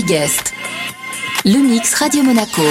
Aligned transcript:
Guest. 0.00 0.52
Le 1.44 1.58
mix 1.58 1.94
Radio 1.94 2.22
Monaco. 2.22 2.62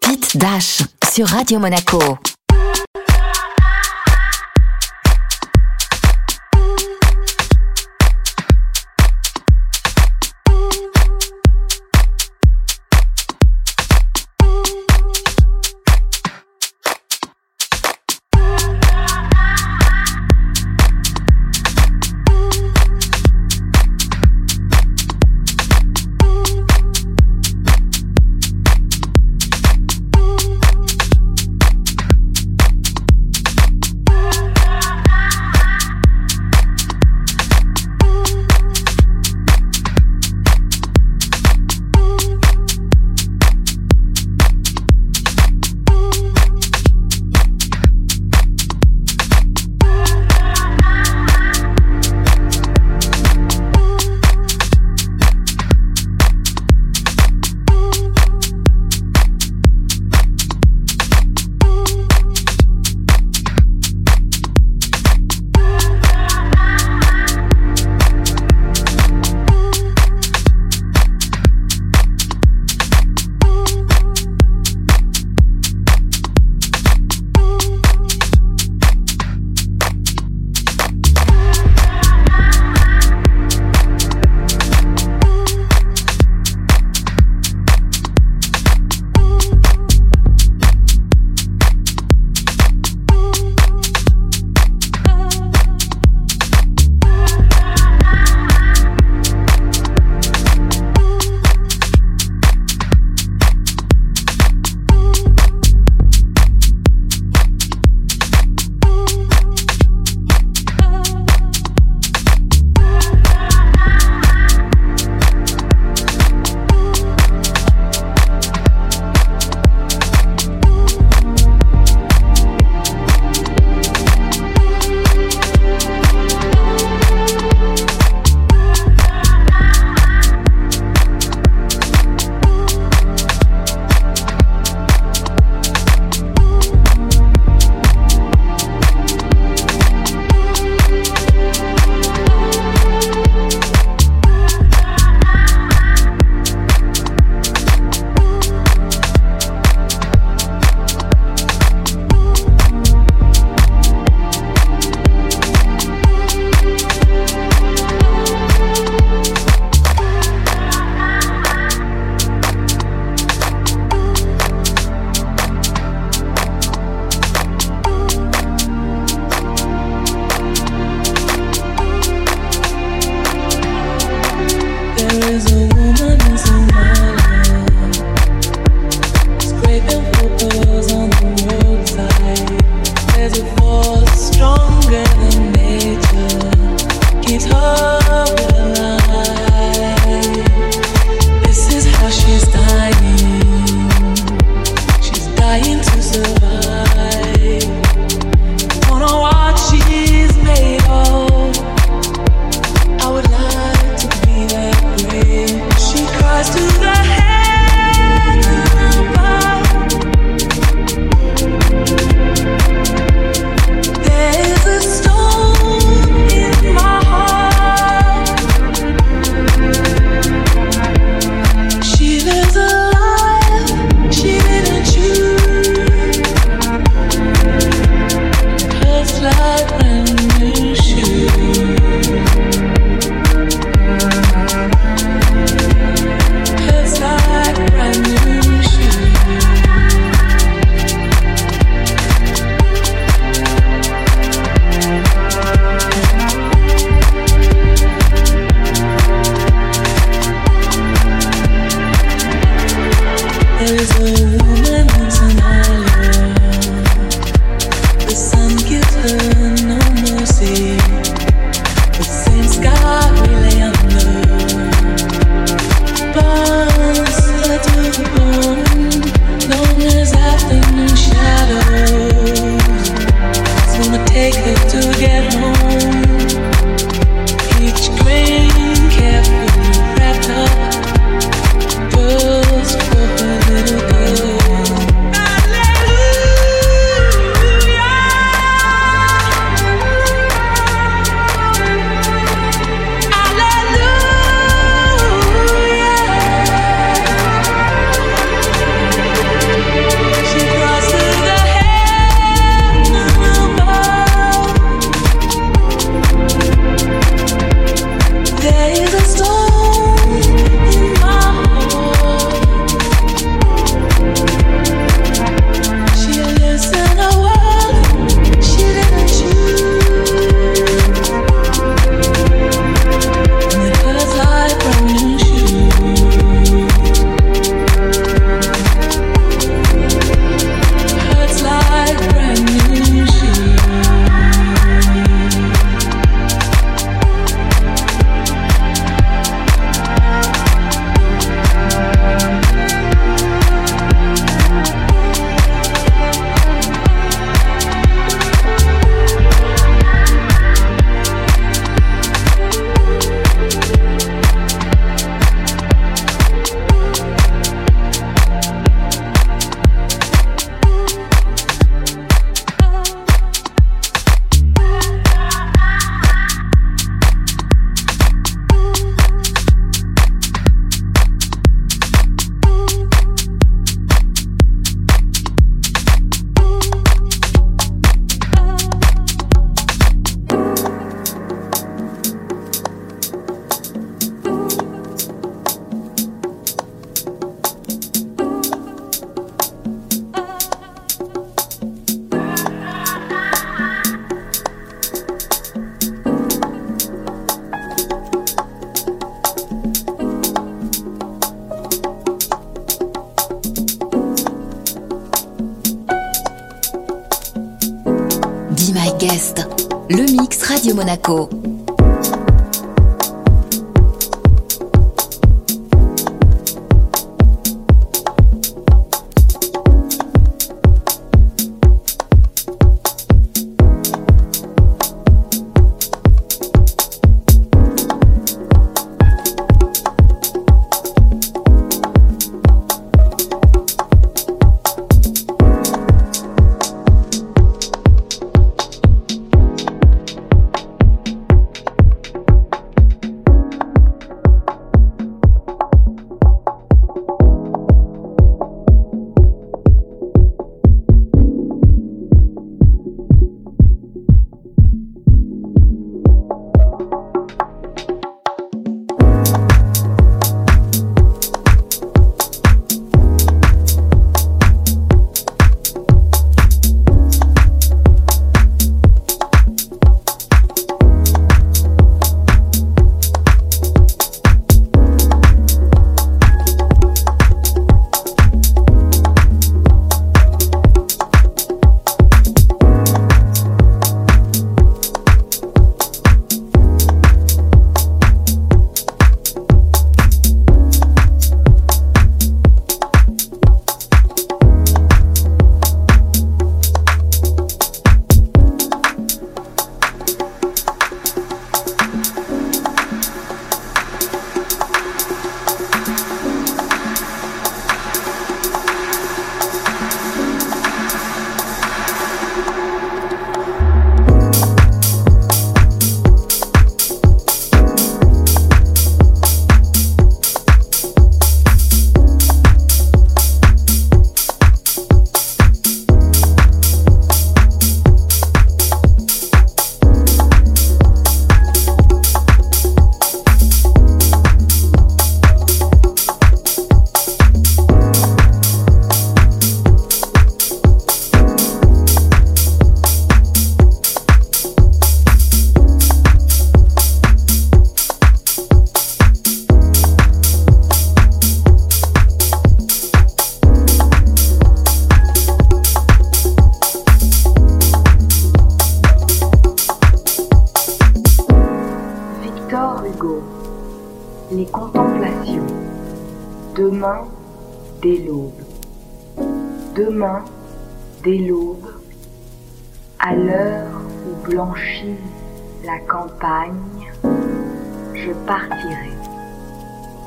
Pete 0.00 0.36
Dash 0.36 0.82
sur 1.12 1.26
Radio 1.28 1.58
Monaco. 1.58 2.18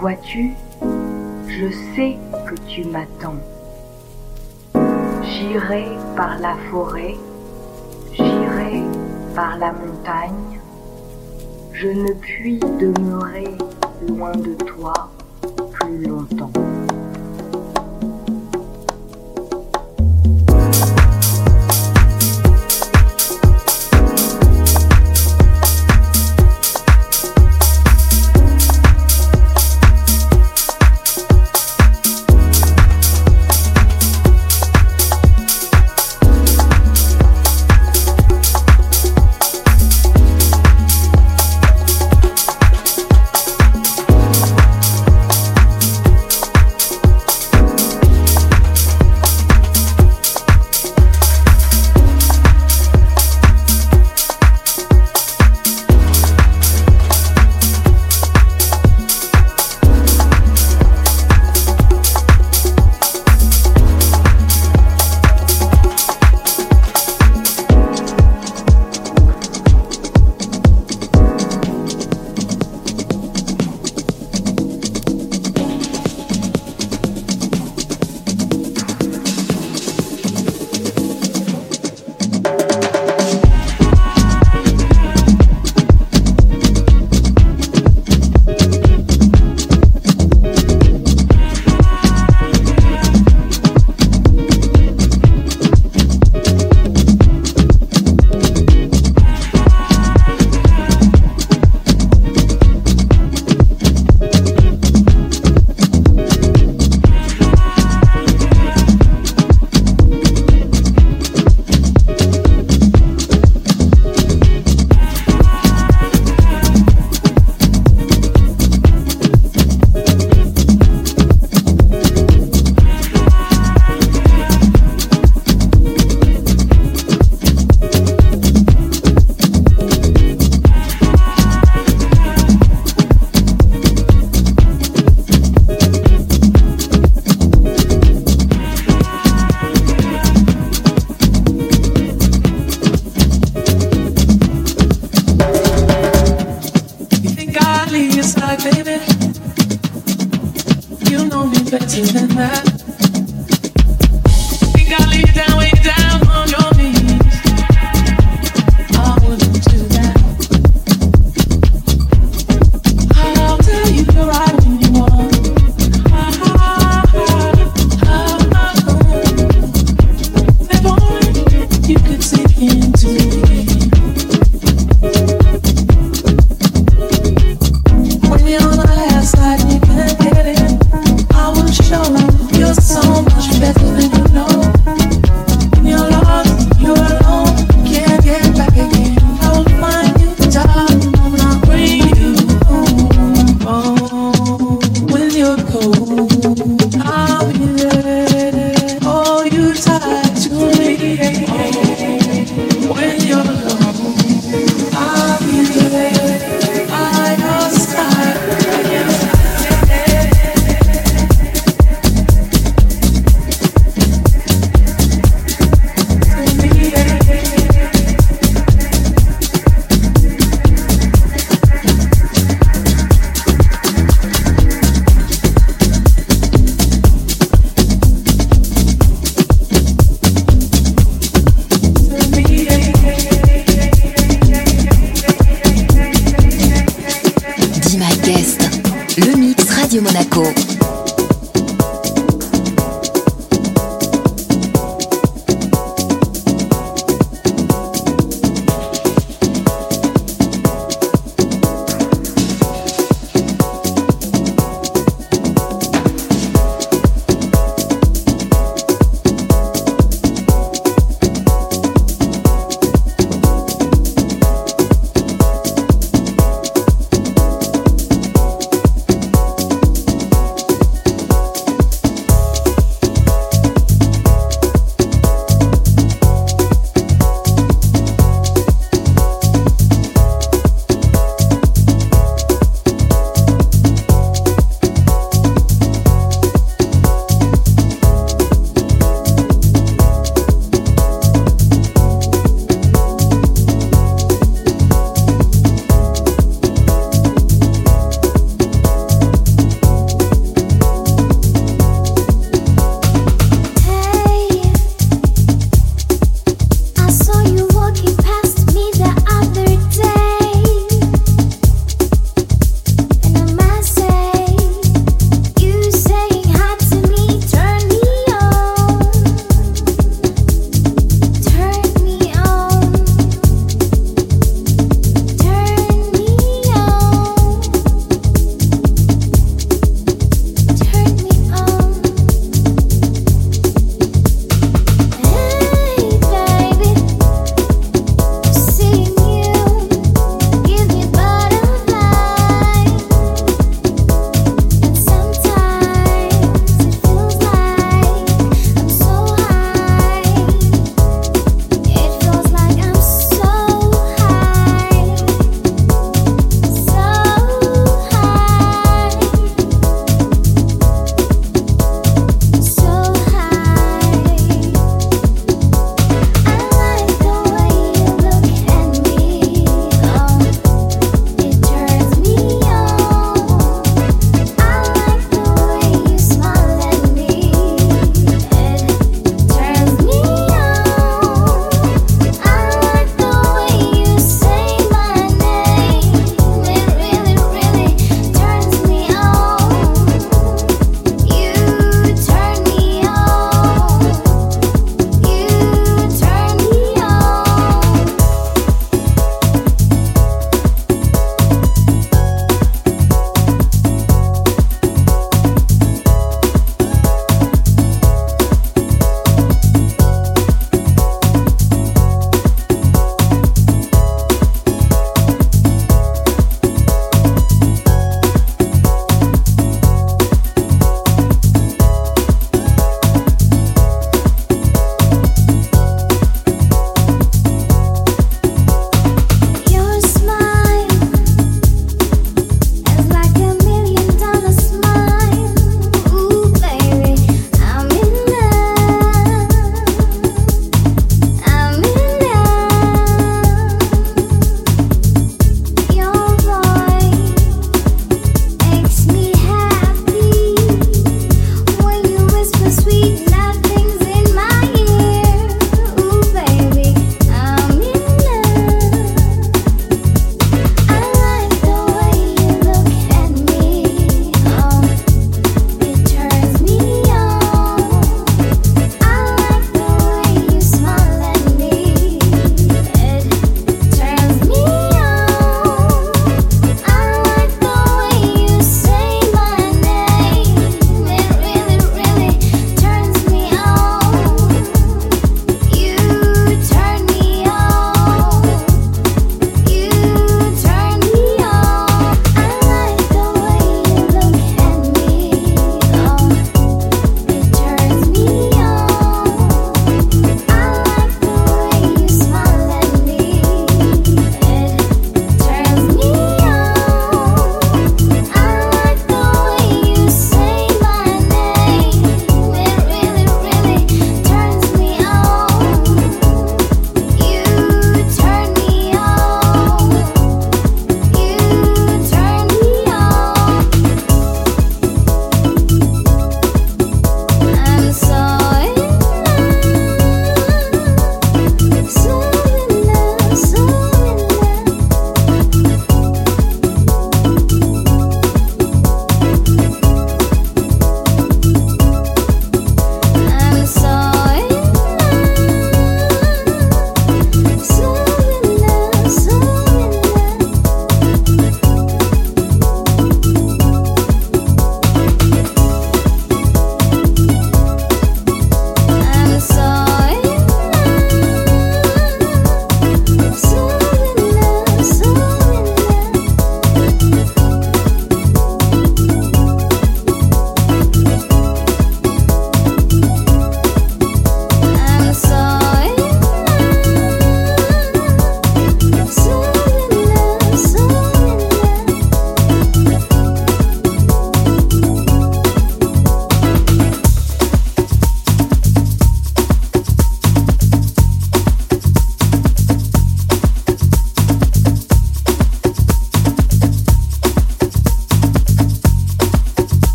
Vois-tu, 0.00 0.54
je 1.46 1.70
sais 1.94 2.16
que 2.46 2.54
tu 2.66 2.84
m'attends. 2.84 3.36
J'irai 5.24 5.88
par 6.16 6.38
la 6.38 6.54
forêt, 6.70 7.16
j'irai 8.14 8.82
par 9.34 9.58
la 9.58 9.72
montagne. 9.72 10.58
Je 11.74 11.88
ne 11.88 12.14
puis 12.14 12.60
demeurer 12.60 13.58
loin 14.08 14.32
de 14.32 14.54
toi 14.54 14.94
plus 15.72 16.06
longtemps. 16.06 16.52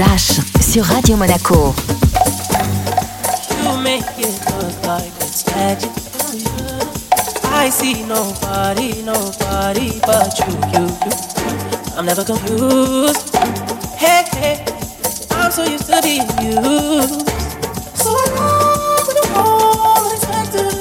Dash 0.00 0.40
sur 0.62 0.82
Radio 0.82 1.14
Monaco. 1.14 1.74
You 3.62 3.76
make 3.82 4.02
it 4.16 4.40
look 4.46 4.86
like 4.86 5.12
it's 5.20 5.44
magic. 5.54 5.90
I 7.44 7.68
see 7.68 8.02
nobody, 8.04 9.02
nobody 9.02 10.00
but 10.06 10.38
you, 10.38 10.56
you, 10.72 10.86
you. 11.04 11.98
I'm 11.98 12.06
never 12.06 12.24
confused. 12.24 13.36
Hey, 13.98 14.24
hey, 14.32 14.64
I'm 15.32 15.52
so 15.52 15.64
used 15.64 15.84
to 15.84 16.00
being 16.00 16.26
used. 16.40 17.28
So 17.94 18.16
long, 18.36 19.04
we 19.06 19.12
don't 19.12 19.36
always 19.36 20.24
have. 20.24 20.79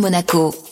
Monaco. 0.00 0.69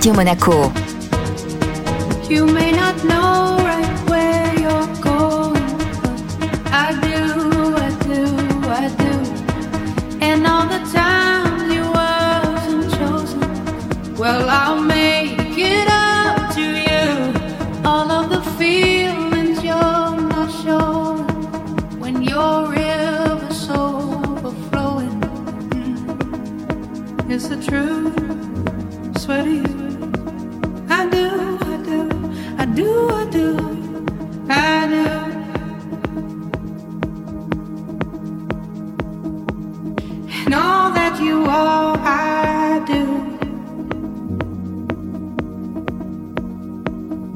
Radio 0.00 0.14
Monaco. 0.14 0.79
you 41.20 41.44
all 41.44 41.96
I 41.98 42.82
do. 42.86 43.04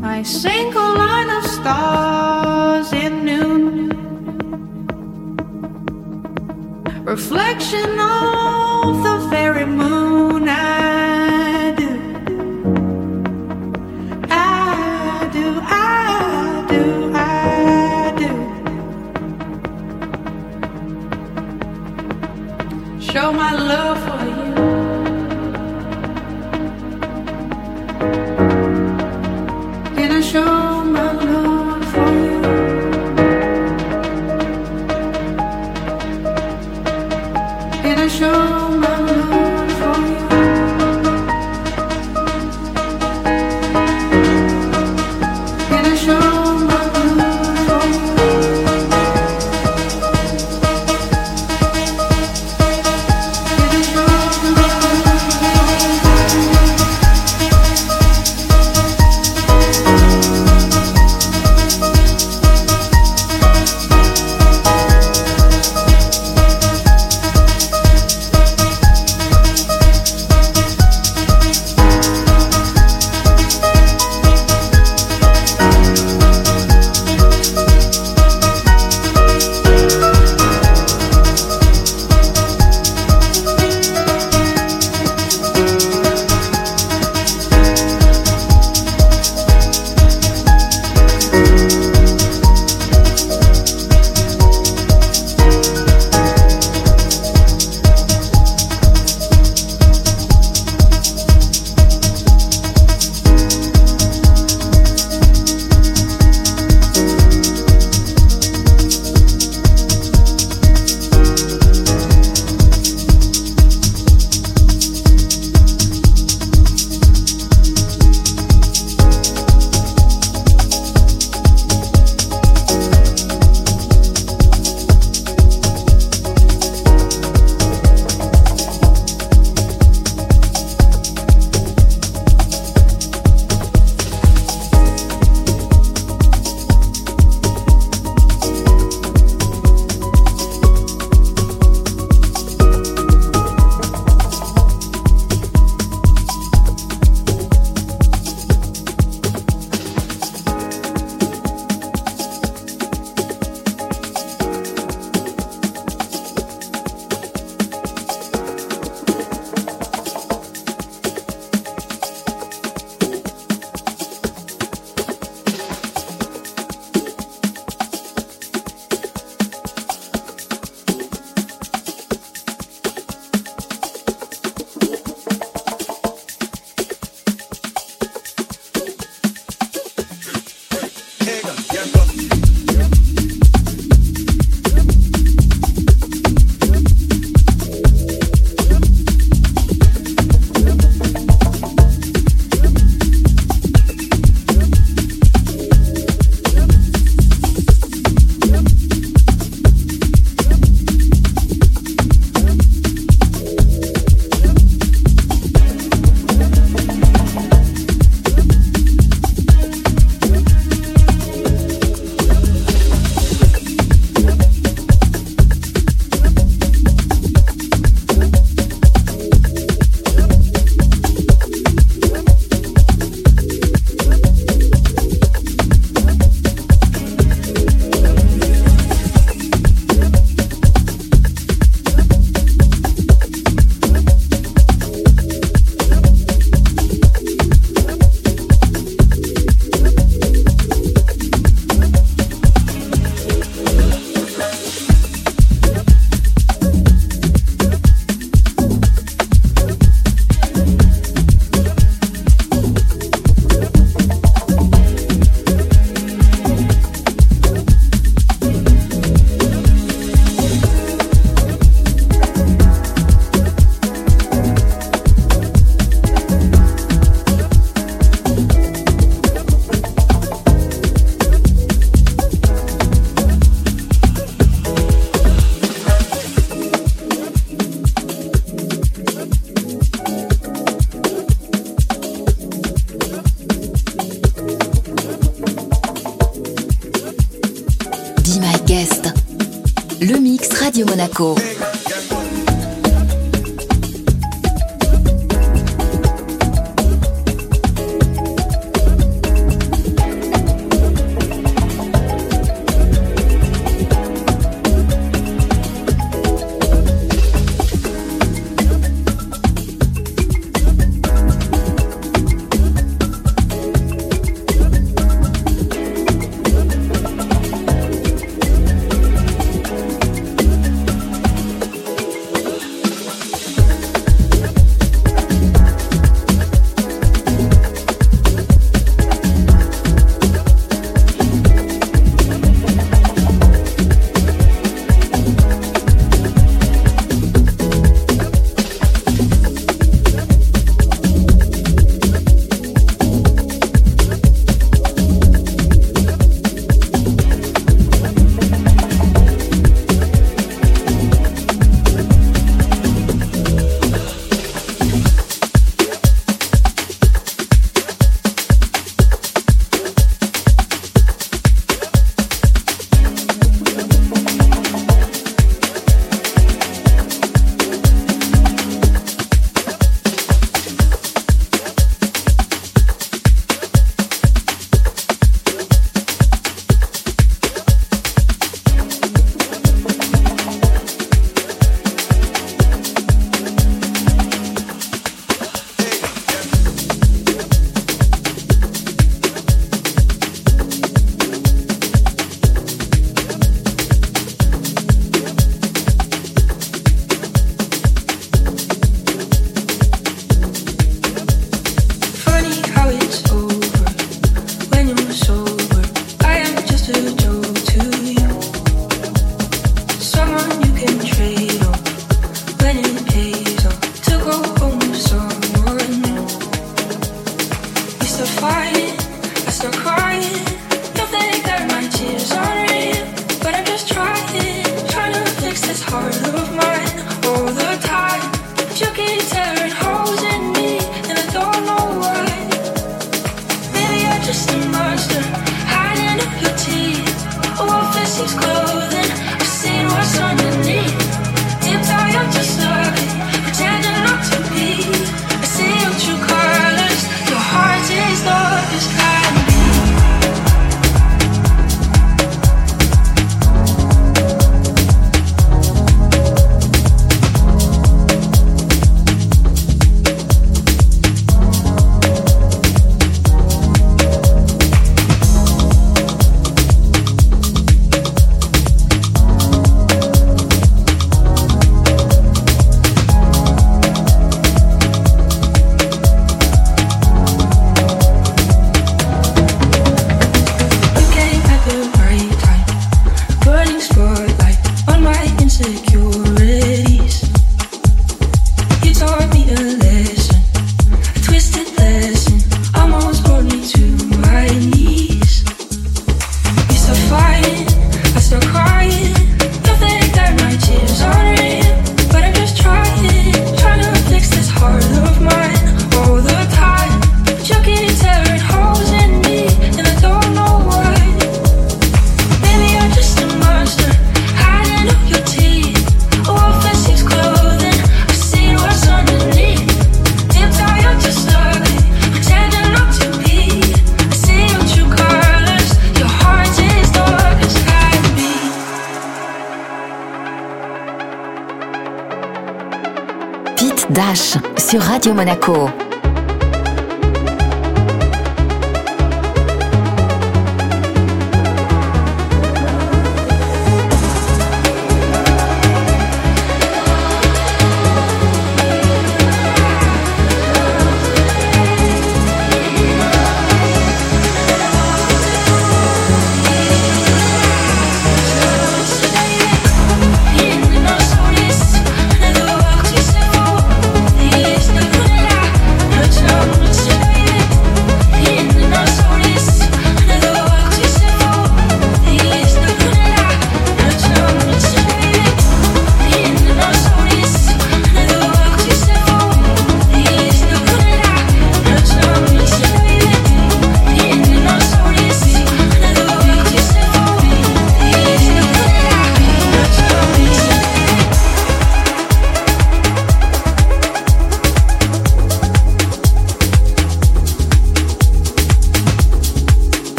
My 0.00 0.22
single 0.22 0.94
line 0.94 1.30
of 1.30 1.44
stars 1.44 2.92
in 2.92 3.24
noon, 3.24 3.88
reflection 7.04 7.98
on. 7.98 8.31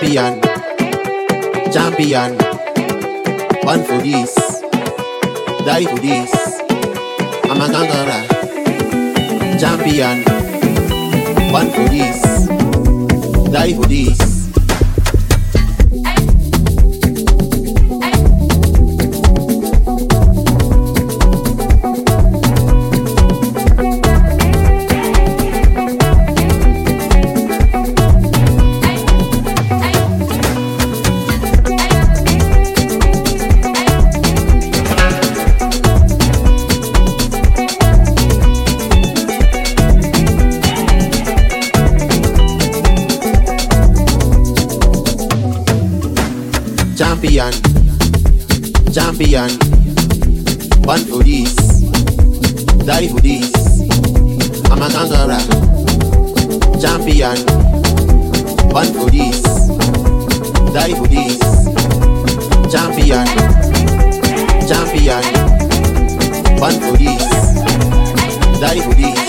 Champion, 0.00 0.40
champion. 1.70 2.38
One 3.62 3.84
for 3.84 3.98
this, 3.98 4.34
die 5.66 5.84
for 5.84 5.98
this. 5.98 6.32
I'm 7.44 7.60
a 7.60 7.68
conqueror. 7.68 8.24
Champion, 9.60 10.24
one 11.52 11.70
for 11.70 11.86
this, 11.90 12.46
die 13.52 13.74
for 13.74 13.84
this. 13.84 14.39
Champion. 49.48 50.84
One 50.84 51.04
for 51.04 51.22
this, 51.22 51.54
die 52.84 53.08
for 53.08 53.20
this. 53.20 53.52
I'm 54.70 54.82
a 54.82 54.88
conqueror, 54.90 55.40
champion. 56.80 57.38
One 58.70 58.92
for 58.92 59.10
this, 59.10 59.42
die 60.74 60.94
for 60.94 61.06
this. 61.08 61.38
Champion, 62.70 63.26
champion. 64.68 65.24
One 66.60 66.78
for 66.80 66.96
this, 66.98 67.24
die 68.60 68.80
for 68.80 68.94
this. 68.94 69.20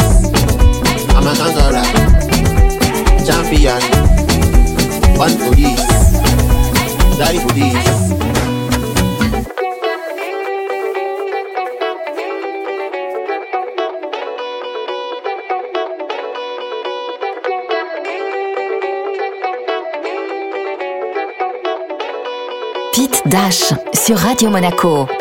I'm 1.15 1.27
a 1.27 1.33
conqueror, 1.39 1.85
champion. 3.25 3.81
One 5.17 5.37
for 5.37 5.55
this. 5.55 6.01
die 7.17 7.39
for 7.39 7.53
this. 7.53 8.30
Pete 22.93 23.21
Dash 23.25 23.73
sur 23.93 24.17
Radio 24.17 24.49
Monaco. 24.49 25.20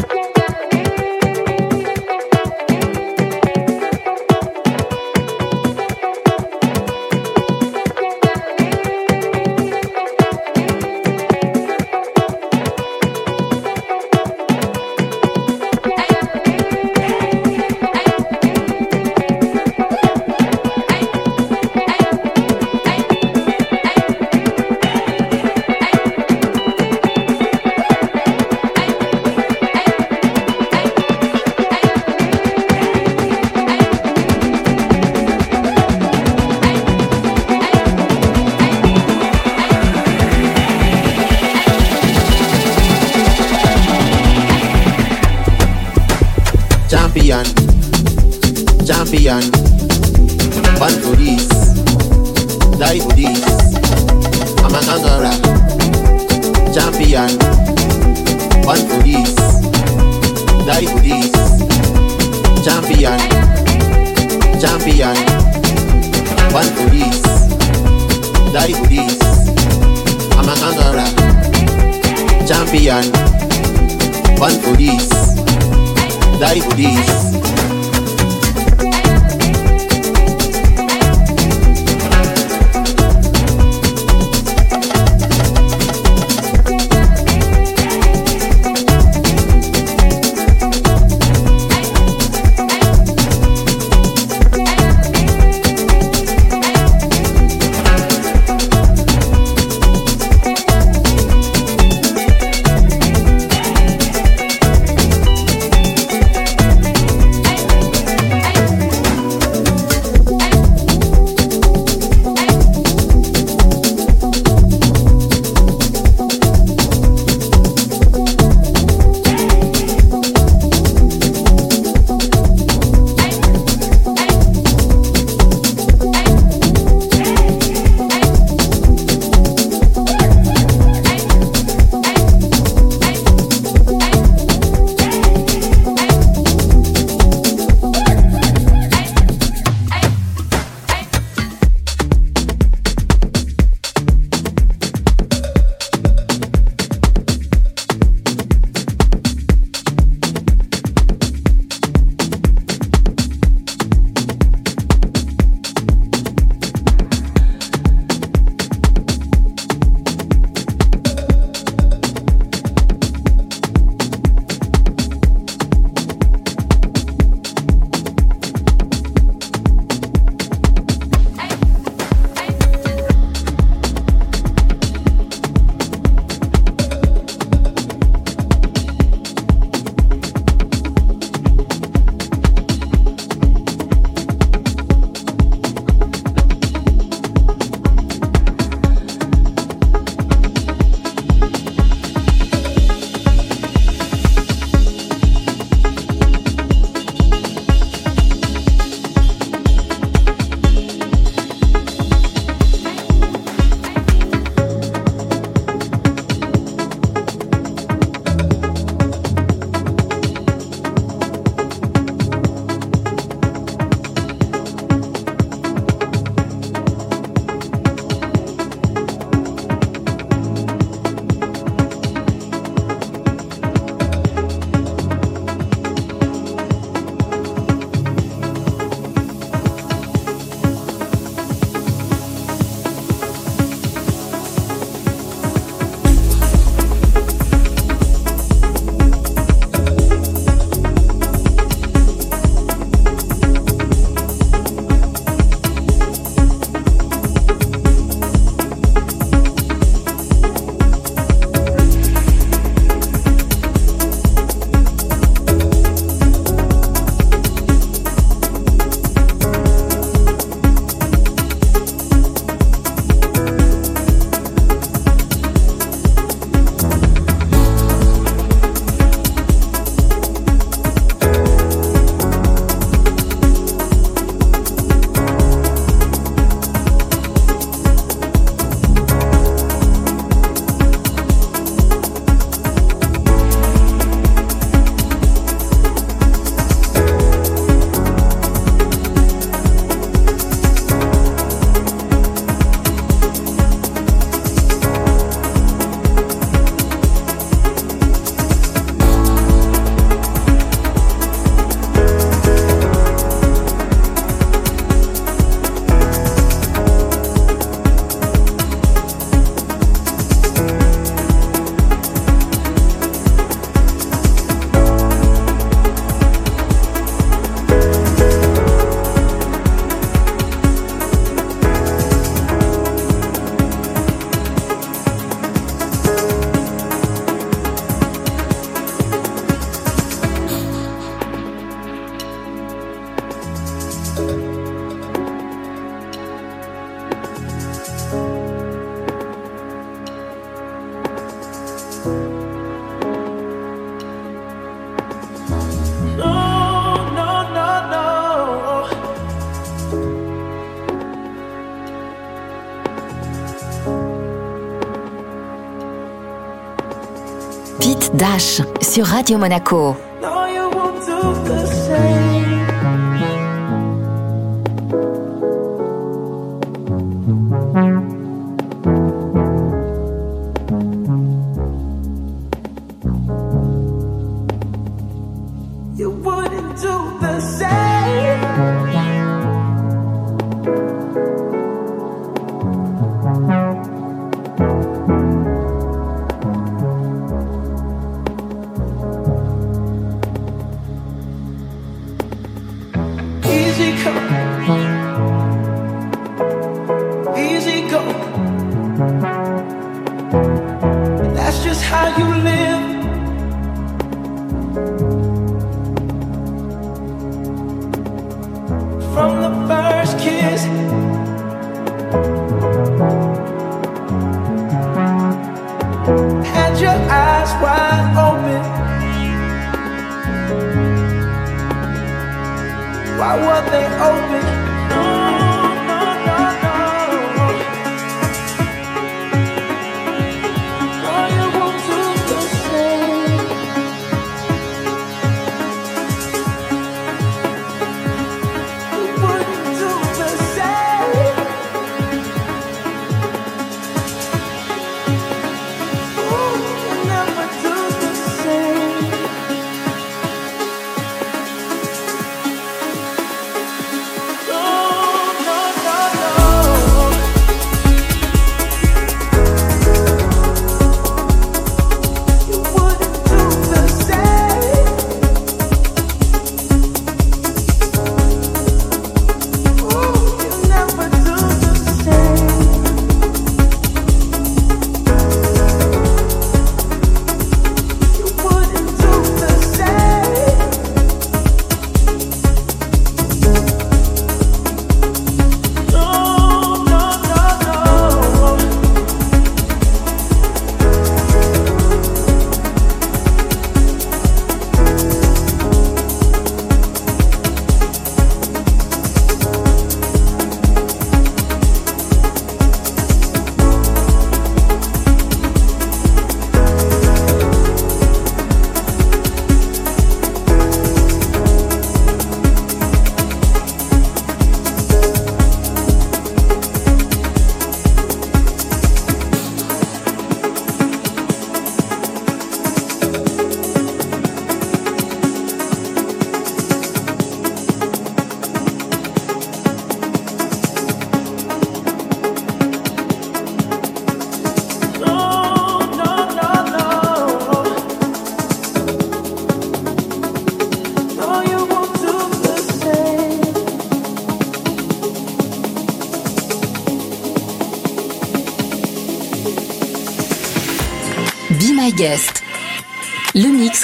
Sur 358.39 359.07
Radio 359.07 359.39
Monaco. 359.39 360.10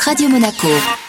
Radio 0.06 0.28
Monaco. 0.28 1.05